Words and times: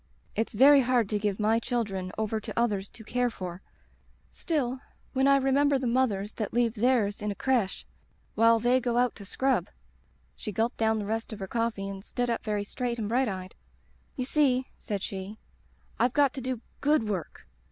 *It's 0.35 0.53
very 0.53 0.81
hard 0.81 1.09
to 1.09 1.19
give 1.19 1.39
my 1.39 1.59
children 1.59 2.11
over 2.17 2.39
to 2.39 2.59
others 2.59 2.89
to 2.89 3.03
care 3.03 3.29
for. 3.29 3.61
Still, 4.31 4.79
when 5.13 5.27
I 5.27 5.37
remember 5.37 5.75
Digitized 5.75 5.79
by 5.79 5.83
LjOOQ 5.83 5.83
IC 5.83 5.83
Interventions 5.83 5.83
the 5.83 5.87
mothers 6.17 6.31
that 6.31 6.53
leave 6.55 6.73
theirs 6.73 7.21
in 7.21 7.31
a 7.31 7.35
creche, 7.35 7.85
while 8.33 8.59
they 8.59 8.79
go 8.79 8.97
out 8.97 9.15
to 9.17 9.25
scrub'— 9.25 9.67
she 10.35 10.51
gulped 10.51 10.77
down 10.77 10.97
the 10.97 11.05
rest 11.05 11.31
of 11.31 11.37
her 11.39 11.47
coffee 11.47 11.87
and 11.87 12.03
stood 12.03 12.31
up 12.31 12.43
very 12.43 12.63
straight 12.63 12.97
and 12.97 13.09
bright 13.09 13.27
eyed, 13.27 13.53
*You 14.15 14.25
see/ 14.25 14.71
said 14.79 15.03
she, 15.03 15.37
Tve 15.99 16.13
got 16.13 16.33
to 16.33 16.41
do 16.41 16.61
good 16.79 17.07
work. 17.07 17.45